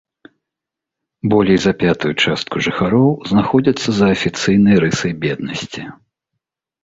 Болей 1.33 1.59
за 1.65 1.73
пятую 1.83 2.13
частку 2.23 2.63
жыхароў 2.69 3.09
знаходзяцца 3.31 3.89
за 3.99 4.05
афіцыйнай 4.15 4.75
рысай 4.85 5.13
беднасці. 5.27 5.81